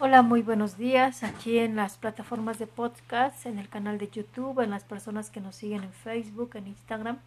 [0.00, 4.60] Hola, muy buenos días aquí en las plataformas de podcast, en el canal de YouTube,
[4.60, 7.18] en las personas que nos siguen en Facebook, en Instagram.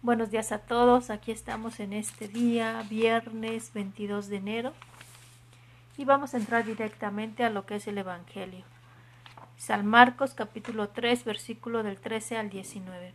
[0.00, 4.72] Buenos días a todos, aquí estamos en este día, viernes 22 de enero,
[5.96, 8.64] y vamos a entrar directamente a lo que es el Evangelio.
[9.56, 13.14] San Marcos capítulo 3, versículo del 13 al 19.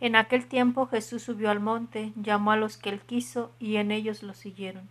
[0.00, 3.90] En aquel tiempo Jesús subió al monte, llamó a los que él quiso, y en
[3.90, 4.88] ellos lo siguieron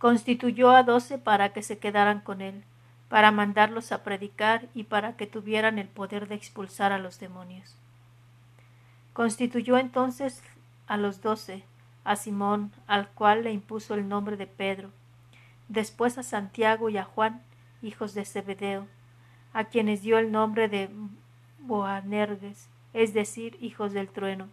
[0.00, 2.64] constituyó a doce para que se quedaran con él,
[3.10, 7.76] para mandarlos a predicar y para que tuvieran el poder de expulsar a los demonios.
[9.12, 10.42] Constituyó entonces
[10.86, 11.64] a los doce,
[12.02, 14.90] a Simón, al cual le impuso el nombre de Pedro,
[15.68, 17.42] después a Santiago y a Juan,
[17.82, 18.86] hijos de Zebedeo,
[19.52, 20.88] a quienes dio el nombre de
[21.58, 24.48] Boanerges, es decir, hijos del trueno,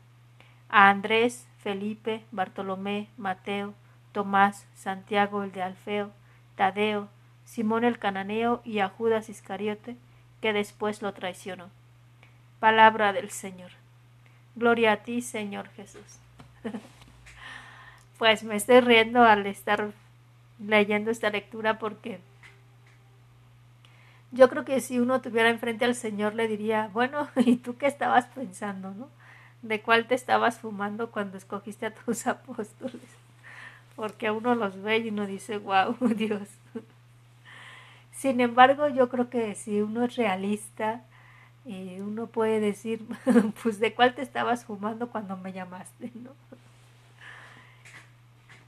[0.68, 3.76] a Andrés, Felipe, Bartolomé, Mateo,
[4.18, 6.10] Tomás, Santiago el de Alfeo,
[6.56, 7.08] Tadeo,
[7.46, 9.96] Simón el cananeo y a Judas Iscariote,
[10.42, 11.70] que después lo traicionó.
[12.60, 13.70] Palabra del Señor.
[14.56, 16.18] Gloria a ti, Señor Jesús.
[18.18, 19.92] pues me estoy riendo al estar
[20.58, 22.20] leyendo esta lectura porque
[24.32, 27.86] yo creo que si uno tuviera enfrente al Señor le diría, bueno, ¿y tú qué
[27.86, 29.10] estabas pensando, no?
[29.62, 33.27] ¿De cuál te estabas fumando cuando escogiste a tus apóstoles?
[33.98, 36.48] Porque uno los ve y uno dice, wow, Dios.
[38.12, 41.02] Sin embargo, yo creo que si uno es realista,
[41.66, 43.04] eh, uno puede decir,
[43.64, 46.32] pues de cuál te estabas fumando cuando me llamaste, ¿no?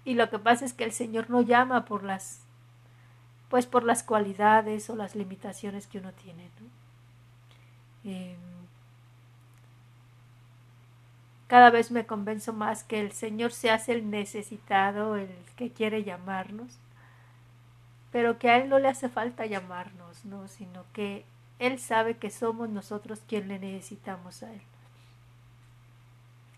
[0.03, 2.41] Y lo que pasa es que el Señor no llama por las,
[3.49, 6.49] pues por las cualidades o las limitaciones que uno tiene,
[8.03, 8.11] ¿no?
[8.11, 8.48] Em,
[11.49, 16.03] cada vez me convenzo más que el Señor se hace el necesitado, el que quiere
[16.03, 16.77] llamarnos,
[18.11, 20.47] pero que a Él no le hace falta llamarnos, ¿no?
[20.47, 21.25] sino que
[21.57, 24.61] Él sabe que somos nosotros quien le necesitamos a Él.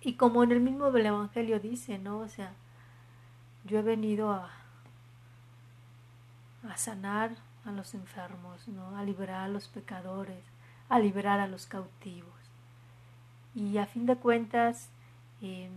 [0.01, 2.19] Y como en el mismo Evangelio dice, ¿no?
[2.19, 2.51] O sea,
[3.63, 4.51] yo he venido a,
[6.67, 8.97] a sanar a los enfermos, ¿no?
[8.97, 10.43] A liberar a los pecadores,
[10.89, 12.40] a liberar a los cautivos.
[13.55, 14.89] Y a fin de cuentas,
[15.41, 15.69] eh,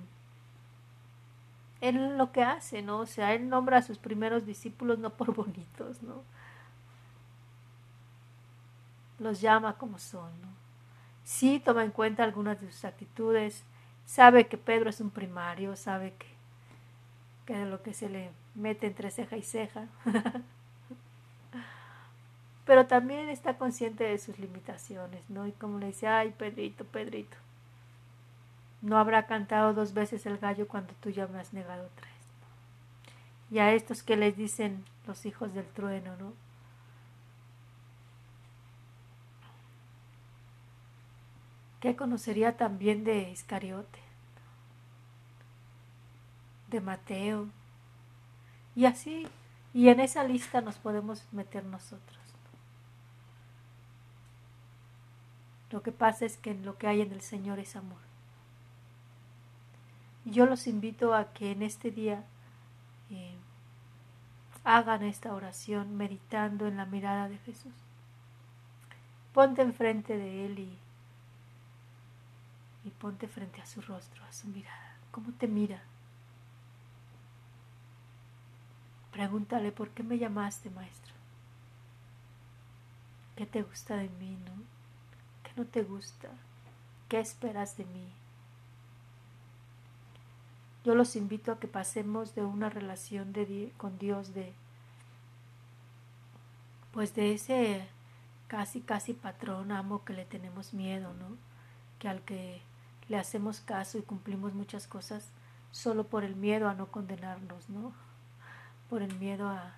[1.80, 3.00] él lo que hace, ¿no?
[3.00, 6.22] O sea, él nombra a sus primeros discípulos no por bonitos, ¿no?
[9.18, 10.48] Los llama como son, ¿no?
[11.24, 13.64] Sí toma en cuenta algunas de sus actitudes,
[14.06, 16.26] sabe que Pedro es un primario, sabe que,
[17.46, 19.86] que de lo que se le mete entre ceja y ceja.
[22.66, 25.46] Pero también está consciente de sus limitaciones, ¿no?
[25.46, 27.36] Y como le dice, ay, Pedrito, Pedrito,
[28.84, 32.12] no habrá cantado dos veces el gallo cuando tú ya me has negado tres.
[33.50, 36.34] Y a estos que les dicen los hijos del trueno, ¿no?
[41.80, 44.00] ¿Qué conocería también de Iscariote?
[46.68, 47.48] De Mateo.
[48.76, 49.26] Y así,
[49.72, 52.18] y en esa lista nos podemos meter nosotros.
[55.70, 58.13] Lo que pasa es que lo que hay en el Señor es amor.
[60.24, 62.24] Yo los invito a que en este día
[63.10, 63.36] eh,
[64.64, 67.74] hagan esta oración meditando en la mirada de Jesús.
[69.34, 70.78] Ponte enfrente de Él y,
[72.84, 74.96] y ponte frente a su rostro, a su mirada.
[75.10, 75.82] ¿Cómo te mira?
[79.12, 81.14] Pregúntale, ¿por qué me llamaste, maestro?
[83.36, 84.52] ¿Qué te gusta de mí, no?
[85.42, 86.30] ¿Qué no te gusta?
[87.08, 88.12] ¿Qué esperas de mí?
[90.84, 94.52] Yo los invito a que pasemos de una relación de, con Dios de
[96.92, 97.88] pues de ese
[98.46, 101.36] casi casi patrón amo que le tenemos miedo, ¿no?
[101.98, 102.62] Que al que
[103.08, 105.30] le hacemos caso y cumplimos muchas cosas
[105.72, 107.92] solo por el miedo a no condenarnos, ¿no?
[108.88, 109.74] Por el miedo a,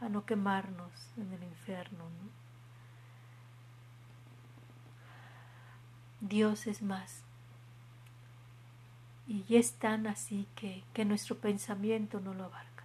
[0.00, 2.38] a no quemarnos en el infierno, ¿no?
[6.20, 7.27] Dios es más.
[9.28, 12.84] Y es tan así que, que nuestro pensamiento no lo abarca.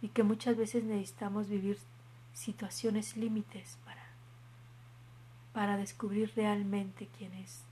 [0.00, 1.78] Y que muchas veces necesitamos vivir
[2.32, 4.06] situaciones límites para,
[5.52, 7.62] para descubrir realmente quién es.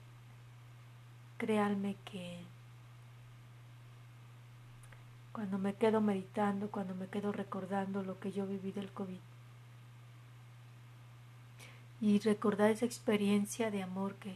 [1.37, 2.43] Créanme que
[5.31, 9.19] cuando me quedo meditando, cuando me quedo recordando lo que yo viví del COVID
[12.01, 14.35] y recordar esa experiencia de amor que,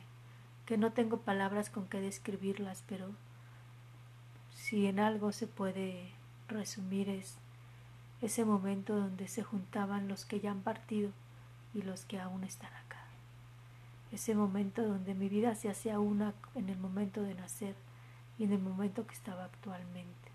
[0.68, 3.08] que no tengo palabras con que describirlas, pero
[4.54, 6.12] si en algo se puede
[6.50, 7.38] resumir es
[8.22, 11.12] ese momento donde se juntaban los que ya han partido
[11.74, 13.06] y los que aún están acá.
[14.12, 17.76] Ese momento donde mi vida se hacía una en el momento de nacer
[18.38, 20.32] y en el momento que estaba actualmente.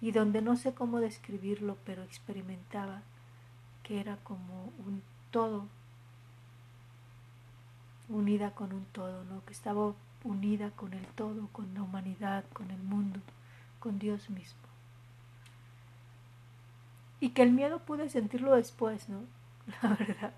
[0.00, 3.02] Y donde no sé cómo describirlo, pero experimentaba
[3.84, 5.68] que era como un todo,
[8.30, 9.44] unida con un todo, ¿no?
[9.44, 9.92] que estaba
[10.22, 13.18] unida con el todo, con la humanidad, con el mundo,
[13.80, 14.60] con Dios mismo.
[17.18, 19.22] Y que el miedo pude sentirlo después, ¿no?
[19.82, 20.32] La verdad.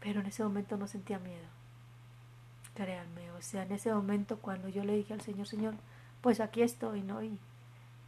[0.00, 1.46] Pero en ese momento no sentía miedo.
[2.74, 5.74] Créanme, o sea, en ese momento cuando yo le dije al Señor, Señor,
[6.20, 7.22] pues aquí estoy, ¿no?
[7.22, 7.38] Y,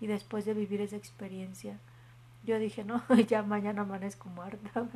[0.00, 1.78] y después de vivir esa experiencia,
[2.44, 4.86] yo dije, no, ya mañana amanezco muerta.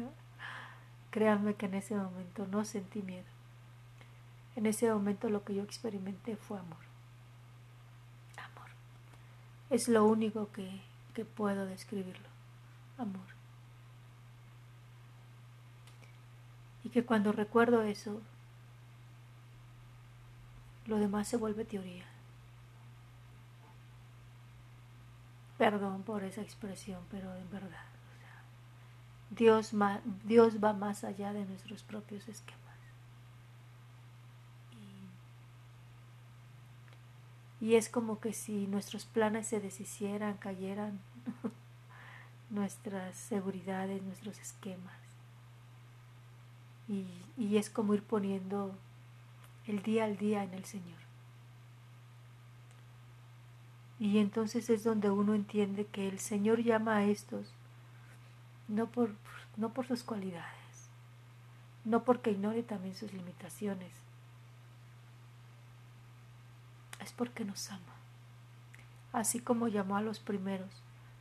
[1.12, 3.28] Créanme que en ese momento no sentí miedo.
[4.56, 6.78] En ese momento lo que yo experimenté fue amor.
[8.38, 8.70] Amor.
[9.68, 10.80] Es lo único que,
[11.12, 12.28] que puedo describirlo.
[12.96, 13.26] Amor.
[16.82, 18.22] Y que cuando recuerdo eso,
[20.86, 22.06] lo demás se vuelve teoría.
[25.58, 27.91] Perdón por esa expresión, pero en verdad,
[29.36, 29.72] Dios,
[30.24, 32.60] Dios va más allá de nuestros propios esquemas.
[37.60, 41.00] Y, es como que si nuestros planes se deshicieran, cayeran,
[42.50, 44.98] nuestras seguridades, nuestros esquemas.
[46.88, 47.06] Y,
[47.38, 48.74] y es como ir poniendo
[49.66, 50.98] el día al día en el Señor.
[53.98, 57.54] Y entonces es donde uno entiende que el Señor llama a estos
[58.72, 59.10] no por,
[59.56, 60.88] no por sus cualidades,
[61.84, 63.92] no porque ignore también sus limitaciones,
[67.00, 67.82] es porque nos ama.
[69.12, 70.70] Así como llamó a los primeros,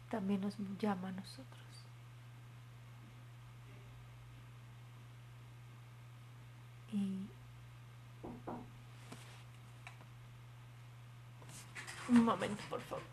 [0.09, 1.45] también nos llama a nosotros.
[6.93, 7.25] Y
[12.11, 13.03] Un momento, por favor.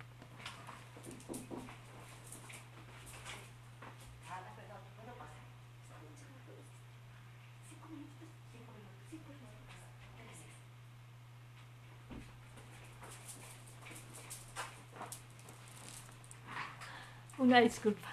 [17.38, 18.08] Una disculpa.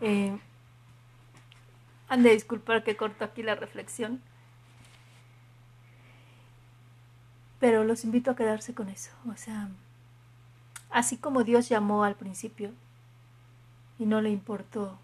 [0.00, 0.38] Eh,
[2.08, 4.20] han de disculpar que corto aquí la reflexión.
[7.60, 9.10] Pero los invito a quedarse con eso.
[9.26, 9.70] O sea,
[10.94, 12.70] Así como Dios llamó al principio
[13.98, 14.96] y no le importó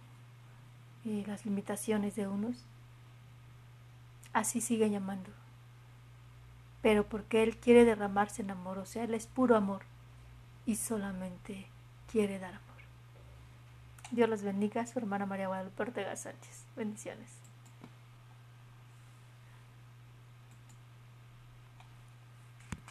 [1.05, 2.65] eh, las limitaciones de unos,
[4.33, 5.31] así sigue llamando.
[6.81, 9.83] Pero porque Él quiere derramarse en amor, o sea, Él es puro amor
[10.65, 11.67] y solamente
[12.07, 12.70] quiere dar amor.
[14.11, 16.67] Dios los bendiga, su hermana María Guadalupe Ortega Sánchez.
[16.77, 17.40] Bendiciones.